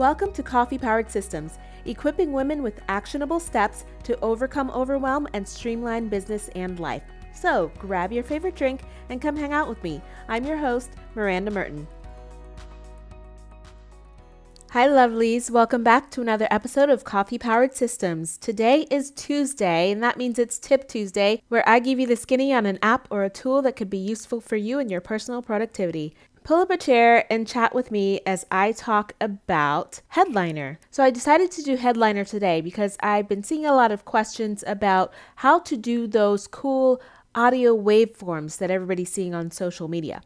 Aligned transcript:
Welcome 0.00 0.32
to 0.32 0.42
Coffee 0.42 0.78
Powered 0.78 1.10
Systems, 1.10 1.58
equipping 1.84 2.32
women 2.32 2.62
with 2.62 2.80
actionable 2.88 3.38
steps 3.38 3.84
to 4.04 4.18
overcome 4.20 4.70
overwhelm 4.70 5.28
and 5.34 5.46
streamline 5.46 6.08
business 6.08 6.48
and 6.54 6.80
life. 6.80 7.02
So 7.34 7.70
grab 7.78 8.10
your 8.10 8.24
favorite 8.24 8.56
drink 8.56 8.80
and 9.10 9.20
come 9.20 9.36
hang 9.36 9.52
out 9.52 9.68
with 9.68 9.84
me. 9.84 10.00
I'm 10.26 10.46
your 10.46 10.56
host, 10.56 10.92
Miranda 11.14 11.50
Merten. 11.50 11.86
Hi, 14.70 14.86
lovelies. 14.86 15.50
Welcome 15.50 15.82
back 15.82 16.10
to 16.12 16.22
another 16.22 16.48
episode 16.50 16.88
of 16.88 17.04
Coffee 17.04 17.38
Powered 17.38 17.74
Systems. 17.74 18.38
Today 18.38 18.86
is 18.88 19.10
Tuesday, 19.10 19.90
and 19.90 20.02
that 20.02 20.16
means 20.16 20.38
it's 20.38 20.60
Tip 20.60 20.88
Tuesday, 20.88 21.42
where 21.48 21.68
I 21.68 21.78
give 21.78 22.00
you 22.00 22.06
the 22.06 22.16
skinny 22.16 22.54
on 22.54 22.64
an 22.64 22.78
app 22.80 23.08
or 23.10 23.24
a 23.24 23.30
tool 23.30 23.60
that 23.62 23.74
could 23.76 23.90
be 23.90 23.98
useful 23.98 24.40
for 24.40 24.56
you 24.56 24.78
in 24.78 24.88
your 24.88 25.00
personal 25.00 25.42
productivity. 25.42 26.14
Pull 26.50 26.62
up 26.62 26.70
a 26.70 26.76
chair 26.76 27.32
and 27.32 27.46
chat 27.46 27.76
with 27.76 27.92
me 27.92 28.22
as 28.26 28.44
I 28.50 28.72
talk 28.72 29.12
about 29.20 30.00
Headliner. 30.08 30.80
So, 30.90 31.04
I 31.04 31.10
decided 31.10 31.52
to 31.52 31.62
do 31.62 31.76
Headliner 31.76 32.24
today 32.24 32.60
because 32.60 32.96
I've 32.98 33.28
been 33.28 33.44
seeing 33.44 33.64
a 33.64 33.72
lot 33.72 33.92
of 33.92 34.04
questions 34.04 34.64
about 34.66 35.14
how 35.36 35.60
to 35.60 35.76
do 35.76 36.08
those 36.08 36.48
cool 36.48 37.00
audio 37.36 37.76
waveforms 37.76 38.58
that 38.58 38.68
everybody's 38.68 39.12
seeing 39.12 39.32
on 39.32 39.52
social 39.52 39.86
media. 39.86 40.22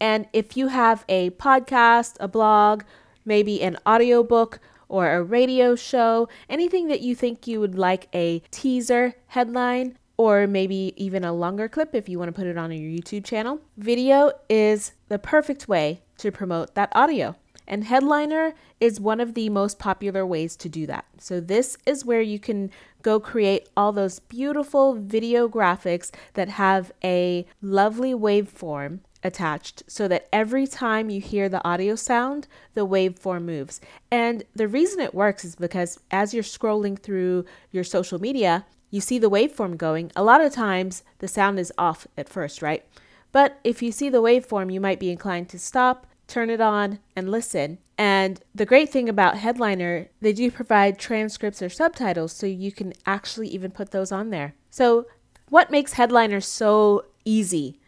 And 0.00 0.28
if 0.32 0.56
you 0.56 0.68
have 0.68 1.04
a 1.08 1.30
podcast, 1.30 2.16
a 2.20 2.28
blog, 2.28 2.84
maybe 3.24 3.60
an 3.60 3.76
audiobook 3.84 4.60
or 4.88 5.10
a 5.10 5.20
radio 5.20 5.74
show, 5.74 6.28
anything 6.48 6.86
that 6.86 7.00
you 7.00 7.16
think 7.16 7.48
you 7.48 7.58
would 7.58 7.74
like 7.74 8.06
a 8.14 8.38
teaser 8.52 9.14
headline 9.26 9.98
or 10.20 10.46
maybe 10.46 10.92
even 10.98 11.24
a 11.24 11.32
longer 11.32 11.66
clip 11.66 11.94
if 11.94 12.06
you 12.06 12.18
want 12.18 12.28
to 12.28 12.32
put 12.38 12.46
it 12.46 12.58
on 12.58 12.70
your 12.70 12.90
YouTube 12.90 13.24
channel. 13.24 13.58
Video 13.78 14.30
is 14.50 14.92
the 15.08 15.18
perfect 15.18 15.66
way 15.66 16.02
to 16.18 16.30
promote 16.30 16.74
that 16.74 16.92
audio. 16.94 17.34
And 17.66 17.84
Headliner 17.84 18.52
is 18.80 19.00
one 19.00 19.18
of 19.18 19.32
the 19.32 19.48
most 19.48 19.78
popular 19.78 20.26
ways 20.26 20.56
to 20.56 20.68
do 20.68 20.86
that. 20.88 21.06
So, 21.16 21.40
this 21.40 21.78
is 21.86 22.04
where 22.04 22.20
you 22.20 22.38
can 22.38 22.70
go 23.00 23.18
create 23.18 23.70
all 23.78 23.92
those 23.92 24.18
beautiful 24.18 24.92
video 24.92 25.48
graphics 25.48 26.10
that 26.34 26.50
have 26.50 26.92
a 27.02 27.46
lovely 27.62 28.12
waveform 28.12 28.98
attached 29.24 29.84
so 29.86 30.06
that 30.08 30.28
every 30.34 30.66
time 30.66 31.08
you 31.08 31.22
hear 31.22 31.48
the 31.48 31.66
audio 31.66 31.94
sound, 31.94 32.46
the 32.74 32.86
waveform 32.86 33.44
moves. 33.44 33.80
And 34.10 34.44
the 34.54 34.68
reason 34.68 35.00
it 35.00 35.14
works 35.14 35.46
is 35.46 35.56
because 35.56 35.98
as 36.10 36.34
you're 36.34 36.42
scrolling 36.42 36.98
through 36.98 37.46
your 37.70 37.84
social 37.84 38.18
media, 38.18 38.66
you 38.90 39.00
see 39.00 39.18
the 39.18 39.30
waveform 39.30 39.76
going. 39.76 40.10
A 40.14 40.22
lot 40.22 40.40
of 40.40 40.52
times 40.52 41.02
the 41.18 41.28
sound 41.28 41.58
is 41.58 41.72
off 41.78 42.06
at 42.16 42.28
first, 42.28 42.62
right? 42.62 42.84
But 43.32 43.60
if 43.62 43.82
you 43.82 43.92
see 43.92 44.08
the 44.08 44.22
waveform, 44.22 44.72
you 44.72 44.80
might 44.80 45.00
be 45.00 45.10
inclined 45.10 45.48
to 45.50 45.58
stop, 45.58 46.06
turn 46.26 46.50
it 46.50 46.60
on, 46.60 46.98
and 47.14 47.30
listen. 47.30 47.78
And 47.96 48.40
the 48.54 48.66
great 48.66 48.90
thing 48.90 49.08
about 49.08 49.38
Headliner, 49.38 50.08
they 50.20 50.32
do 50.32 50.50
provide 50.50 50.98
transcripts 50.98 51.62
or 51.62 51.68
subtitles, 51.68 52.32
so 52.32 52.46
you 52.46 52.72
can 52.72 52.92
actually 53.06 53.48
even 53.48 53.70
put 53.70 53.90
those 53.90 54.10
on 54.10 54.30
there. 54.30 54.54
So, 54.70 55.06
what 55.48 55.70
makes 55.70 55.94
Headliner 55.94 56.40
so 56.40 57.06
easy 57.24 57.80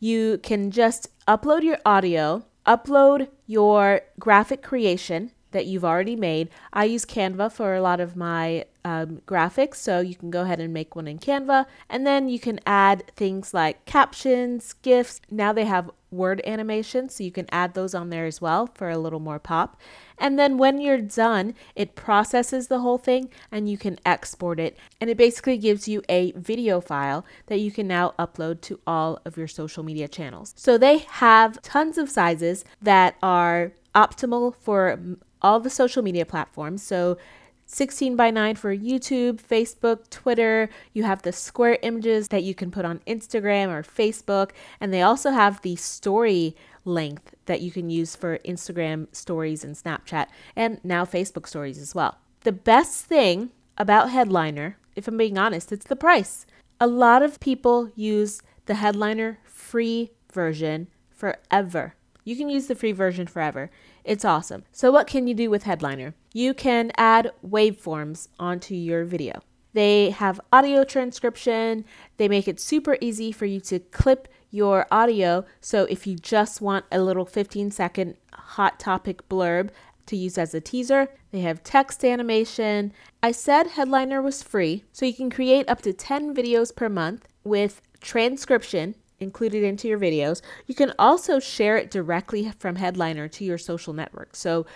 you 0.00 0.38
can 0.38 0.70
just 0.70 1.08
upload 1.28 1.62
your 1.62 1.78
audio, 1.84 2.42
upload 2.66 3.28
your 3.46 4.00
graphic 4.18 4.62
creation 4.62 5.30
that 5.52 5.66
you've 5.66 5.84
already 5.84 6.16
made. 6.16 6.48
I 6.72 6.84
use 6.84 7.04
Canva 7.04 7.52
for 7.52 7.74
a 7.74 7.82
lot 7.82 8.00
of 8.00 8.16
my 8.16 8.66
um, 8.84 9.20
graphics, 9.26 9.76
so 9.76 10.00
you 10.00 10.14
can 10.14 10.30
go 10.30 10.42
ahead 10.42 10.60
and 10.60 10.72
make 10.72 10.96
one 10.96 11.08
in 11.08 11.18
Canva. 11.18 11.66
And 11.88 12.06
then 12.06 12.28
you 12.28 12.38
can 12.38 12.60
add 12.66 13.04
things 13.16 13.52
like 13.52 13.84
captions, 13.84 14.72
GIFs. 14.82 15.20
Now 15.30 15.52
they 15.52 15.64
have 15.64 15.90
word 16.10 16.40
animations, 16.44 17.14
so 17.14 17.24
you 17.24 17.30
can 17.30 17.46
add 17.52 17.74
those 17.74 17.94
on 17.94 18.10
there 18.10 18.26
as 18.26 18.40
well 18.40 18.68
for 18.74 18.90
a 18.90 18.98
little 18.98 19.20
more 19.20 19.38
pop. 19.38 19.80
And 20.18 20.38
then 20.38 20.58
when 20.58 20.80
you're 20.80 21.00
done, 21.00 21.54
it 21.74 21.94
processes 21.94 22.68
the 22.68 22.80
whole 22.80 22.98
thing 22.98 23.30
and 23.50 23.68
you 23.68 23.78
can 23.78 23.98
export 24.04 24.60
it. 24.60 24.76
And 25.00 25.08
it 25.08 25.16
basically 25.16 25.56
gives 25.56 25.88
you 25.88 26.02
a 26.08 26.32
video 26.32 26.80
file 26.80 27.24
that 27.46 27.60
you 27.60 27.70
can 27.70 27.86
now 27.86 28.14
upload 28.18 28.60
to 28.62 28.80
all 28.86 29.20
of 29.24 29.36
your 29.36 29.48
social 29.48 29.82
media 29.82 30.08
channels. 30.08 30.52
So 30.56 30.76
they 30.76 30.98
have 30.98 31.62
tons 31.62 31.96
of 31.96 32.10
sizes 32.10 32.64
that 32.82 33.16
are 33.22 33.72
optimal 33.94 34.54
for 34.54 34.98
all 35.42 35.60
the 35.60 35.70
social 35.70 36.02
media 36.02 36.26
platforms. 36.26 36.82
So 36.82 37.18
16 37.66 38.16
by 38.16 38.30
9 38.30 38.56
for 38.56 38.76
YouTube, 38.76 39.40
Facebook, 39.40 40.10
Twitter. 40.10 40.68
You 40.92 41.04
have 41.04 41.22
the 41.22 41.32
square 41.32 41.78
images 41.82 42.28
that 42.28 42.42
you 42.42 42.52
can 42.52 42.70
put 42.72 42.84
on 42.84 43.00
Instagram 43.06 43.68
or 43.68 43.84
Facebook. 43.84 44.50
And 44.80 44.92
they 44.92 45.02
also 45.02 45.30
have 45.30 45.60
the 45.62 45.76
story 45.76 46.56
length 46.84 47.34
that 47.46 47.60
you 47.60 47.70
can 47.70 47.90
use 47.90 48.16
for 48.16 48.38
Instagram 48.38 49.14
stories 49.14 49.64
and 49.64 49.76
Snapchat, 49.76 50.26
and 50.56 50.80
now 50.84 51.04
Facebook 51.04 51.46
stories 51.46 51.78
as 51.78 51.94
well. 51.94 52.18
The 52.42 52.52
best 52.52 53.04
thing 53.04 53.50
about 53.76 54.10
Headliner, 54.10 54.76
if 54.96 55.06
I'm 55.06 55.16
being 55.16 55.38
honest, 55.38 55.72
it's 55.72 55.86
the 55.86 55.96
price. 55.96 56.46
A 56.80 56.86
lot 56.86 57.22
of 57.22 57.40
people 57.40 57.90
use 57.94 58.40
the 58.66 58.74
Headliner 58.74 59.38
free 59.44 60.10
version 60.32 60.88
forever. 61.10 61.94
You 62.30 62.36
can 62.36 62.48
use 62.48 62.68
the 62.68 62.76
free 62.76 62.92
version 62.92 63.26
forever. 63.26 63.72
It's 64.04 64.24
awesome. 64.24 64.62
So, 64.70 64.92
what 64.92 65.08
can 65.08 65.26
you 65.26 65.34
do 65.34 65.50
with 65.50 65.64
Headliner? 65.64 66.14
You 66.32 66.54
can 66.54 66.92
add 66.96 67.32
waveforms 67.44 68.28
onto 68.38 68.72
your 68.72 69.04
video. 69.04 69.40
They 69.72 70.10
have 70.10 70.40
audio 70.52 70.84
transcription. 70.84 71.84
They 72.18 72.28
make 72.28 72.46
it 72.46 72.60
super 72.60 72.96
easy 73.00 73.32
for 73.32 73.46
you 73.46 73.58
to 73.62 73.80
clip 73.80 74.28
your 74.48 74.86
audio. 74.92 75.44
So, 75.60 75.86
if 75.86 76.06
you 76.06 76.14
just 76.14 76.60
want 76.60 76.84
a 76.92 77.02
little 77.02 77.24
15 77.24 77.72
second 77.72 78.16
hot 78.32 78.78
topic 78.78 79.28
blurb 79.28 79.70
to 80.06 80.16
use 80.16 80.38
as 80.38 80.54
a 80.54 80.60
teaser, 80.60 81.08
they 81.32 81.40
have 81.40 81.64
text 81.64 82.04
animation. 82.04 82.92
I 83.24 83.32
said 83.32 83.66
Headliner 83.66 84.22
was 84.22 84.40
free, 84.40 84.84
so 84.92 85.04
you 85.04 85.14
can 85.14 85.30
create 85.30 85.68
up 85.68 85.82
to 85.82 85.92
10 85.92 86.32
videos 86.32 86.72
per 86.72 86.88
month 86.88 87.26
with 87.42 87.82
transcription 88.00 88.94
included 89.20 89.62
into 89.62 89.86
your 89.86 89.98
videos. 89.98 90.42
You 90.66 90.74
can 90.74 90.92
also 90.98 91.38
share 91.38 91.76
it 91.76 91.90
directly 91.90 92.52
from 92.58 92.76
Headliner 92.76 93.28
to 93.28 93.44
your 93.44 93.58
social 93.58 93.92
network. 93.92 94.34
So 94.34 94.66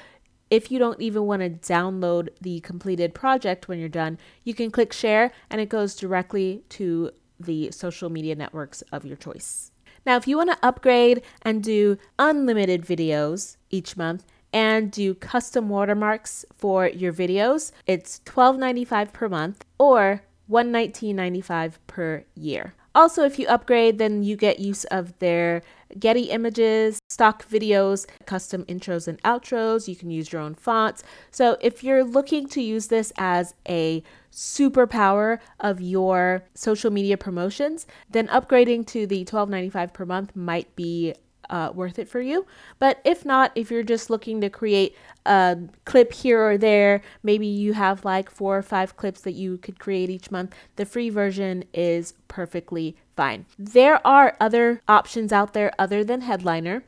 if 0.50 0.70
you 0.70 0.78
don't 0.78 1.00
even 1.00 1.24
want 1.24 1.42
to 1.42 1.50
download 1.50 2.28
the 2.40 2.60
completed 2.60 3.14
project 3.14 3.66
when 3.66 3.78
you're 3.78 3.88
done, 3.88 4.18
you 4.44 4.54
can 4.54 4.70
click 4.70 4.92
share 4.92 5.32
and 5.50 5.60
it 5.60 5.68
goes 5.68 5.96
directly 5.96 6.62
to 6.70 7.10
the 7.40 7.70
social 7.72 8.10
media 8.10 8.34
networks 8.34 8.82
of 8.92 9.04
your 9.04 9.16
choice. 9.16 9.72
Now, 10.06 10.16
if 10.16 10.28
you 10.28 10.36
want 10.36 10.50
to 10.50 10.58
upgrade 10.62 11.22
and 11.42 11.62
do 11.62 11.96
unlimited 12.18 12.82
videos 12.82 13.56
each 13.70 13.96
month 13.96 14.24
and 14.52 14.92
do 14.92 15.14
custom 15.14 15.68
watermarks 15.68 16.44
for 16.54 16.86
your 16.86 17.12
videos, 17.12 17.72
it's 17.86 18.20
$12.95 18.26 19.12
per 19.12 19.28
month 19.28 19.64
or 19.78 20.22
$119.95 20.50 21.74
per 21.86 22.24
year. 22.34 22.74
Also, 22.94 23.24
if 23.24 23.40
you 23.40 23.48
upgrade, 23.48 23.98
then 23.98 24.22
you 24.22 24.36
get 24.36 24.60
use 24.60 24.84
of 24.84 25.18
their 25.18 25.62
Getty 25.98 26.30
images, 26.30 26.98
stock 27.08 27.46
videos, 27.48 28.06
custom 28.26 28.64
intros 28.64 29.06
and 29.06 29.22
outros. 29.22 29.86
You 29.86 29.94
can 29.94 30.10
use 30.10 30.32
your 30.32 30.42
own 30.42 30.54
fonts. 30.54 31.04
So, 31.30 31.56
if 31.60 31.84
you're 31.84 32.02
looking 32.02 32.48
to 32.48 32.60
use 32.60 32.88
this 32.88 33.12
as 33.16 33.54
a 33.68 34.02
superpower 34.32 35.38
of 35.60 35.80
your 35.80 36.44
social 36.54 36.90
media 36.90 37.16
promotions, 37.16 37.86
then 38.10 38.26
upgrading 38.28 38.86
to 38.88 39.06
the 39.06 39.24
$12.95 39.24 39.92
per 39.92 40.04
month 40.04 40.34
might 40.34 40.74
be 40.74 41.14
uh, 41.50 41.70
worth 41.74 41.98
it 41.98 42.08
for 42.08 42.20
you. 42.20 42.46
But 42.78 43.00
if 43.04 43.24
not, 43.24 43.52
if 43.54 43.70
you're 43.70 43.82
just 43.82 44.10
looking 44.10 44.40
to 44.40 44.50
create 44.50 44.96
a 45.26 45.58
clip 45.84 46.12
here 46.12 46.42
or 46.42 46.58
there, 46.58 47.02
maybe 47.22 47.46
you 47.46 47.72
have 47.72 48.04
like 48.04 48.30
four 48.30 48.58
or 48.58 48.62
five 48.62 48.96
clips 48.96 49.20
that 49.22 49.32
you 49.32 49.58
could 49.58 49.78
create 49.78 50.10
each 50.10 50.30
month, 50.30 50.54
the 50.76 50.86
free 50.86 51.10
version 51.10 51.64
is 51.72 52.14
perfectly 52.28 52.96
fine. 53.16 53.46
There 53.58 54.04
are 54.06 54.36
other 54.40 54.82
options 54.88 55.32
out 55.32 55.52
there 55.52 55.72
other 55.78 56.04
than 56.04 56.22
Headliner. 56.22 56.82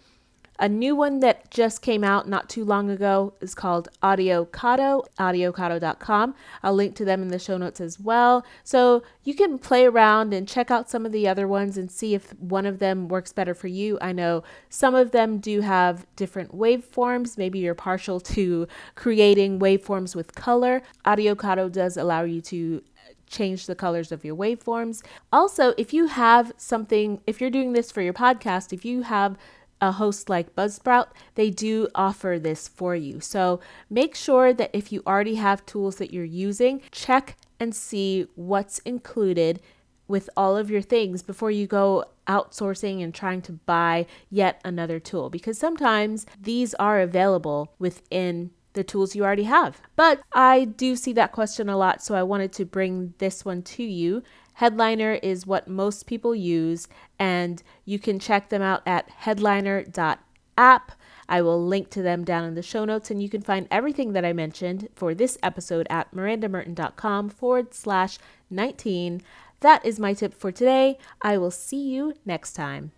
A 0.59 0.69
new 0.69 0.97
one 0.97 1.21
that 1.21 1.51
just 1.51 1.83
came 1.83 2.03
out 2.03 2.29
not 2.29 2.49
too 2.49 2.65
long 2.65 2.91
ago 2.91 3.35
is 3.41 3.55
called 3.55 3.89
Audiocado, 4.03 5.07
audiocado.com. 5.19 6.35
I'll 6.63 6.75
link 6.75 6.95
to 6.97 7.05
them 7.05 7.23
in 7.23 7.29
the 7.29 7.39
show 7.39 7.59
notes 7.59 7.81
as 7.81 8.01
well. 8.01 8.45
So 8.65 9.03
you 9.25 9.35
can 9.35 9.59
play 9.59 9.85
around 9.85 10.33
and 10.33 10.49
check 10.49 10.71
out 10.71 10.89
some 10.89 11.05
of 11.05 11.13
the 11.13 11.29
other 11.29 11.47
ones 11.47 11.77
and 11.77 11.91
see 11.91 12.15
if 12.15 12.33
one 12.41 12.67
of 12.67 12.79
them 12.79 13.09
works 13.09 13.33
better 13.33 13.55
for 13.55 13.69
you. 13.69 13.99
I 14.01 14.13
know 14.13 14.43
some 14.71 14.95
of 14.95 15.11
them 15.11 15.39
do 15.39 15.61
have 15.61 16.07
different 16.17 16.57
waveforms. 16.57 17.37
Maybe 17.37 17.59
you're 17.59 17.75
partial 17.75 18.21
to 18.21 18.67
creating 18.95 19.59
waveforms 19.59 20.17
with 20.17 20.35
color. 20.35 20.83
Audiocado 21.05 21.71
does 21.71 21.97
allow 21.97 22.23
you 22.23 22.41
to 22.43 22.83
change 23.27 23.67
the 23.67 23.75
colors 23.75 24.13
of 24.13 24.25
your 24.25 24.37
waveforms. 24.37 25.03
Also, 25.33 25.75
if 25.77 25.93
you 25.93 26.07
have 26.07 26.53
something, 26.57 27.21
if 27.27 27.41
you're 27.41 27.51
doing 27.51 27.73
this 27.73 27.91
for 27.91 28.01
your 28.01 28.13
podcast, 28.13 28.73
if 28.73 28.85
you 28.85 29.03
have 29.03 29.37
a 29.81 29.93
host 29.93 30.29
like 30.29 30.55
Buzzsprout, 30.55 31.09
they 31.35 31.51
do 31.51 31.89
offer 31.95 32.39
this 32.41 32.69
for 32.69 32.95
you. 32.95 33.21
So 33.21 33.61
make 33.91 34.15
sure 34.15 34.53
that 34.53 34.71
if 34.73 34.93
you 34.93 35.03
already 35.07 35.37
have 35.37 35.67
tools 35.67 35.97
that 35.97 36.13
you're 36.13 36.25
using, 36.25 36.81
check 36.91 37.37
and 37.61 37.75
see 37.75 38.27
what's 38.35 38.79
included 38.81 39.61
with 40.09 40.31
all 40.37 40.57
of 40.57 40.71
your 40.71 40.83
things 40.83 41.23
before 41.23 41.51
you 41.51 41.67
go 41.67 42.05
outsourcing 42.27 43.03
and 43.03 43.15
trying 43.15 43.43
to 43.43 43.53
buy 43.53 44.07
yet 44.31 44.61
another 44.65 44.99
tool 44.99 45.31
because 45.31 45.59
sometimes 45.59 46.27
these 46.41 46.75
are 46.75 47.01
available 47.01 47.73
within 47.79 48.51
the 48.77 48.85
tools 48.85 49.17
you 49.17 49.25
already 49.25 49.43
have. 49.45 49.81
But 49.97 50.21
I 50.33 50.67
do 50.67 50.95
see 50.95 51.13
that 51.15 51.33
question 51.33 51.69
a 51.69 51.77
lot, 51.77 52.01
so 52.03 52.15
I 52.15 52.23
wanted 52.23 52.53
to 52.53 52.65
bring 52.65 53.15
this 53.19 53.45
one 53.45 53.63
to 53.63 53.83
you. 53.83 54.23
Headliner 54.55 55.15
is 55.15 55.47
what 55.47 55.67
most 55.67 56.07
people 56.07 56.35
use, 56.35 56.87
and 57.19 57.63
you 57.85 57.99
can 57.99 58.19
check 58.21 58.49
them 58.49 58.63
out 58.63 58.83
at 58.87 59.11
headliner.app. 59.11 60.93
I 61.29 61.43
will 61.43 61.67
link 61.67 61.91
to 61.91 62.03
them 62.03 62.25
down 62.25 62.45
in 62.45 62.55
the 62.55 62.63
show 62.63 62.85
notes, 62.85 63.11
and 63.11 63.21
you 63.21 63.29
can 63.29 63.43
find 63.43 63.67
everything 63.71 64.13
that 64.13 64.25
I 64.25 64.33
mentioned 64.33 64.89
for 64.95 65.13
this 65.13 65.37
episode 65.43 65.87
at 65.91 66.15
mirandamerten.com 66.15 67.31
forward 67.31 67.75
slash 67.75 68.19
19. 68.49 69.23
That 69.61 69.85
is 69.85 69.99
my 69.99 70.15
tip 70.15 70.33
for 70.33 70.53
today. 70.53 70.99
I 71.21 71.37
will 71.39 71.51
see 71.51 71.83
you 71.83 72.15
next 72.25 72.53
time. 72.53 72.93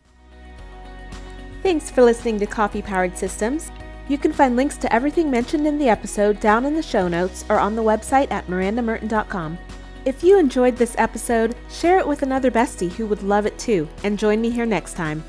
Thanks 1.63 1.91
for 1.91 2.05
listening 2.05 2.39
to 2.39 2.47
Coffee 2.47 2.83
Powered 2.83 3.19
Systems. 3.19 3.71
You 4.09 4.17
can 4.19 4.33
find 4.33 4.57
links 4.57 4.77
to 4.79 4.93
everything 4.93 5.31
mentioned 5.31 5.67
in 5.67 5.79
the 5.79 5.89
episode 5.89 6.41
down 6.41 6.65
in 6.65 6.75
the 6.75 6.83
show 6.83 7.09
notes 7.09 7.45
or 7.51 7.59
on 7.59 7.77
the 7.77 7.83
website 7.83 8.31
at 8.31 8.47
mirandamerten.com. 8.47 9.59
If 10.05 10.25
you 10.25 10.39
enjoyed 10.39 10.77
this 10.77 10.95
episode, 10.97 11.55
share 11.69 11.99
it 11.99 12.09
with 12.09 12.23
another 12.23 12.51
bestie 12.51 12.91
who 12.91 13.07
would 13.07 13.23
love 13.23 13.45
it 13.45 13.59
too, 13.59 13.87
and 14.05 14.19
join 14.19 14.41
me 14.41 14.49
here 14.49 14.65
next 14.65 14.95
time. 14.95 15.23